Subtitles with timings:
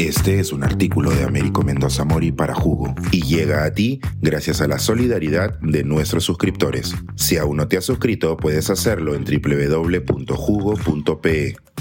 [0.00, 4.62] Este es un artículo de Américo Mendoza Mori para Jugo y llega a ti gracias
[4.62, 6.94] a la solidaridad de nuestros suscriptores.
[7.16, 10.16] Si aún no te has suscrito, puedes hacerlo en www.jugo.pe.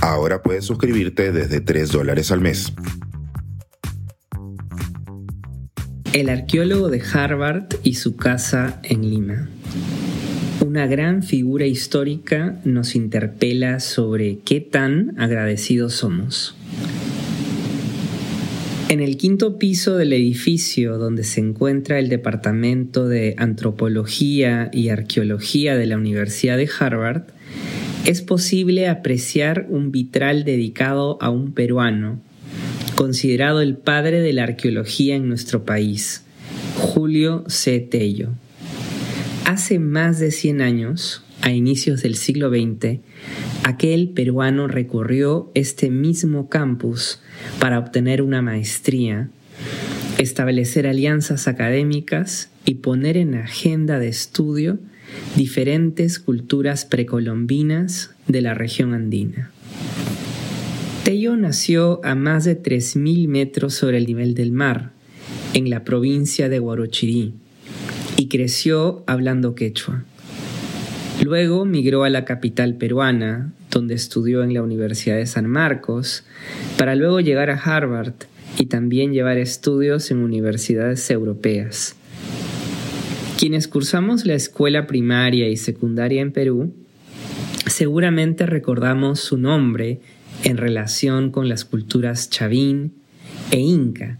[0.01, 2.73] Ahora puedes suscribirte desde 3 dólares al mes.
[6.11, 9.47] El arqueólogo de Harvard y su casa en Lima.
[10.59, 16.58] Una gran figura histórica nos interpela sobre qué tan agradecidos somos.
[18.89, 25.75] En el quinto piso del edificio donde se encuentra el Departamento de Antropología y Arqueología
[25.75, 27.25] de la Universidad de Harvard,
[28.05, 32.19] es posible apreciar un vitral dedicado a un peruano,
[32.95, 36.23] considerado el padre de la arqueología en nuestro país,
[36.79, 37.81] Julio C.
[37.81, 38.29] Tello.
[39.45, 42.99] Hace más de 100 años, a inicios del siglo XX,
[43.63, 47.21] aquel peruano recorrió este mismo campus
[47.59, 49.29] para obtener una maestría,
[50.17, 54.79] establecer alianzas académicas y poner en agenda de estudio
[55.35, 59.51] diferentes culturas precolombinas de la región andina.
[61.03, 64.91] Tello nació a más de 3.000 metros sobre el nivel del mar,
[65.53, 67.33] en la provincia de Guarochirí,
[68.17, 70.05] y creció hablando quechua.
[71.23, 76.23] Luego migró a la capital peruana, donde estudió en la Universidad de San Marcos,
[76.77, 78.13] para luego llegar a Harvard
[78.57, 81.95] y también llevar estudios en universidades europeas.
[83.37, 86.73] Quienes cursamos la escuela primaria y secundaria en Perú,
[87.67, 89.99] seguramente recordamos su nombre
[90.43, 92.93] en relación con las culturas chavín
[93.51, 94.19] e inca,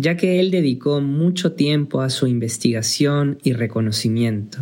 [0.00, 4.58] ya que él dedicó mucho tiempo a su investigación y reconocimiento.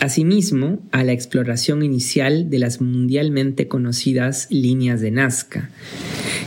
[0.00, 5.68] Asimismo, a la exploración inicial de las mundialmente conocidas líneas de Nazca,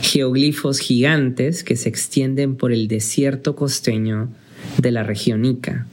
[0.02, 4.28] geoglifos gigantes que se extienden por el desierto costeño
[4.78, 5.86] de la región Ica.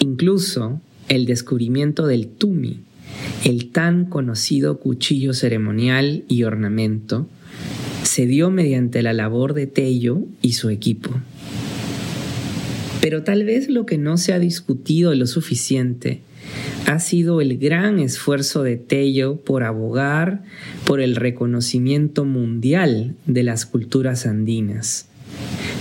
[0.00, 2.80] Incluso el descubrimiento del Tumi,
[3.44, 7.28] el tan conocido cuchillo ceremonial y ornamento,
[8.02, 11.10] se dio mediante la labor de Tello y su equipo.
[13.00, 16.22] Pero tal vez lo que no se ha discutido lo suficiente
[16.86, 20.42] ha sido el gran esfuerzo de Tello por abogar
[20.84, 25.08] por el reconocimiento mundial de las culturas andinas,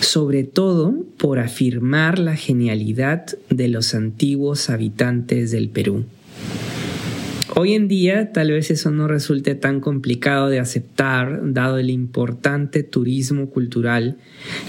[0.02, 6.06] sobre todo por afirmar la genialidad de los antiguos habitantes del Perú.
[7.56, 12.84] Hoy en día tal vez eso no resulte tan complicado de aceptar dado el importante
[12.84, 14.18] turismo cultural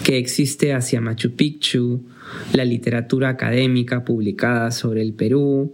[0.02, 2.02] que existe hacia Machu Picchu,
[2.54, 5.72] la literatura académica publicada sobre el Perú,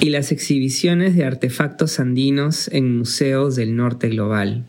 [0.00, 4.64] y las exhibiciones de artefactos andinos en museos del norte global.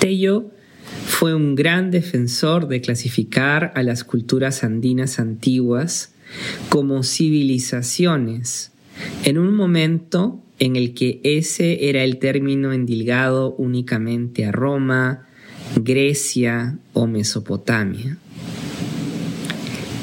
[0.00, 0.50] Tello
[1.06, 6.12] fue un gran defensor de clasificar a las culturas andinas antiguas
[6.68, 8.72] como civilizaciones,
[9.24, 15.26] en un momento en el que ese era el término endilgado únicamente a Roma,
[15.76, 18.18] Grecia o Mesopotamia.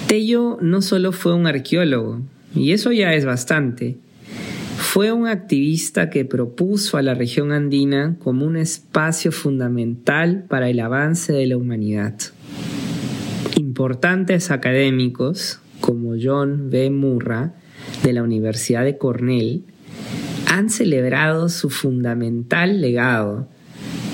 [0.07, 2.21] Tello no solo fue un arqueólogo,
[2.55, 3.97] y eso ya es bastante.
[4.77, 10.79] Fue un activista que propuso a la región andina como un espacio fundamental para el
[10.79, 12.15] avance de la humanidad.
[13.57, 16.89] Importantes académicos, como John B.
[16.89, 17.53] Murra,
[18.03, 19.63] de la Universidad de Cornell,
[20.47, 23.47] han celebrado su fundamental legado,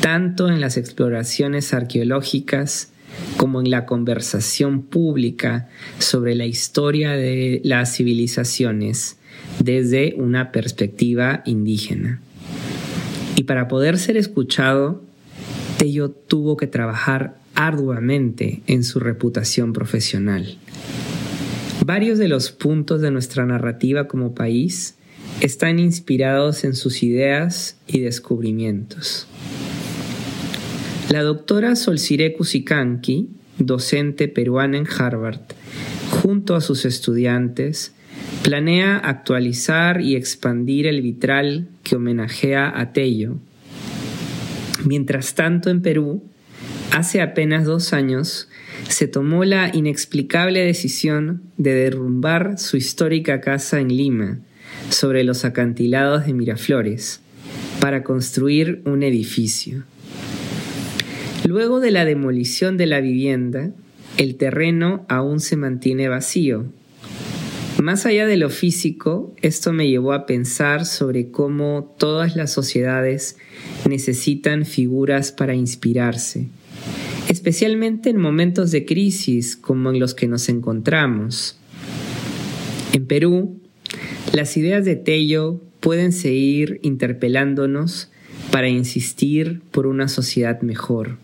[0.01, 2.91] tanto en las exploraciones arqueológicas
[3.37, 9.17] como en la conversación pública sobre la historia de las civilizaciones
[9.59, 12.21] desde una perspectiva indígena.
[13.35, 15.01] Y para poder ser escuchado,
[15.77, 20.57] Tello tuvo que trabajar arduamente en su reputación profesional.
[21.85, 24.95] Varios de los puntos de nuestra narrativa como país
[25.41, 29.27] están inspirados en sus ideas y descubrimientos.
[31.11, 33.27] La doctora Solcire Kusikanki,
[33.57, 35.41] docente peruana en Harvard,
[36.09, 37.93] junto a sus estudiantes,
[38.43, 43.35] planea actualizar y expandir el vitral que homenajea a Tello.
[44.85, 46.23] Mientras tanto, en Perú,
[46.93, 48.47] hace apenas dos años,
[48.87, 54.39] se tomó la inexplicable decisión de derrumbar su histórica casa en Lima,
[54.87, 57.19] sobre los acantilados de Miraflores,
[57.81, 59.83] para construir un edificio.
[61.45, 63.71] Luego de la demolición de la vivienda,
[64.17, 66.65] el terreno aún se mantiene vacío.
[67.81, 73.37] Más allá de lo físico, esto me llevó a pensar sobre cómo todas las sociedades
[73.89, 76.47] necesitan figuras para inspirarse,
[77.27, 81.57] especialmente en momentos de crisis como en los que nos encontramos.
[82.93, 83.59] En Perú,
[84.31, 88.11] las ideas de Tello pueden seguir interpelándonos
[88.51, 91.17] para insistir por una sociedad mejor.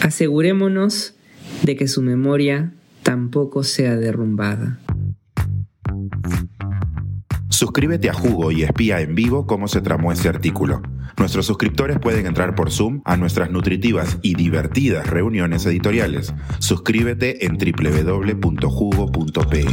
[0.00, 1.14] Asegurémonos
[1.62, 4.78] de que su memoria tampoco sea derrumbada.
[7.48, 10.80] Suscríbete a Jugo y espía en vivo cómo se tramó ese artículo.
[11.18, 16.32] Nuestros suscriptores pueden entrar por Zoom a nuestras nutritivas y divertidas reuniones editoriales.
[16.58, 19.66] Suscríbete en www.jugo.pe.